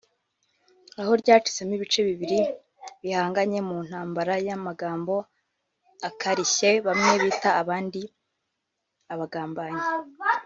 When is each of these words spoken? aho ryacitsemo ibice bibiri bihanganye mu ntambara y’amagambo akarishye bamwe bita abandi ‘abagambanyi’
aho 0.99 1.11
ryacitsemo 1.21 1.73
ibice 1.77 1.99
bibiri 2.09 2.39
bihanganye 3.01 3.59
mu 3.67 3.77
ntambara 3.87 4.33
y’amagambo 4.47 5.15
akarishye 6.09 6.71
bamwe 6.85 7.11
bita 7.23 7.49
abandi 7.63 8.01
‘abagambanyi’ 9.13 9.83